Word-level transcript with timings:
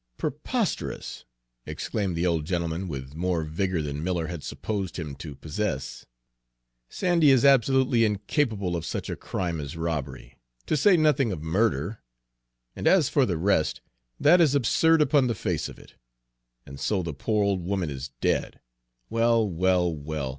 "Preposterous!" 0.17 1.25
exclaimed 1.67 2.15
the 2.15 2.25
old 2.25 2.45
gentleman, 2.45 2.87
with 2.87 3.13
more 3.13 3.43
vigor 3.43 3.83
than 3.83 4.03
Miller 4.03 4.25
had 4.25 4.41
supposed 4.43 4.97
him 4.97 5.13
to 5.17 5.35
possess. 5.35 6.07
"Sandy 6.89 7.29
is 7.29 7.45
absolutely 7.45 8.03
incapable 8.03 8.75
of 8.75 8.83
such 8.83 9.11
a 9.11 9.15
crime 9.15 9.61
as 9.61 9.77
robbery, 9.77 10.39
to 10.65 10.75
say 10.75 10.97
nothing 10.97 11.31
of 11.31 11.43
murder; 11.43 12.01
and 12.75 12.87
as 12.87 13.09
for 13.09 13.27
the 13.27 13.37
rest, 13.37 13.81
that 14.19 14.41
is 14.41 14.55
absurd 14.55 15.03
upon 15.03 15.27
the 15.27 15.35
face 15.35 15.69
of 15.69 15.77
it! 15.77 15.93
And 16.65 16.79
so 16.79 17.03
the 17.03 17.13
poor 17.13 17.43
old 17.43 17.63
woman 17.63 17.91
is 17.91 18.09
dead! 18.21 18.59
Well, 19.07 19.47
well, 19.47 19.93
well! 19.95 20.29